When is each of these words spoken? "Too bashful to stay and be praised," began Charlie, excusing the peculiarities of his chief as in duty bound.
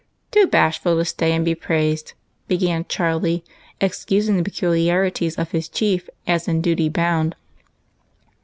"Too 0.31 0.47
bashful 0.47 0.97
to 0.97 1.05
stay 1.05 1.31
and 1.31 1.45
be 1.45 1.53
praised," 1.53 2.13
began 2.47 2.87
Charlie, 2.89 3.43
excusing 3.79 4.35
the 4.35 4.41
peculiarities 4.41 5.37
of 5.37 5.51
his 5.51 5.69
chief 5.69 6.09
as 6.25 6.47
in 6.47 6.59
duty 6.59 6.89
bound. 6.89 7.35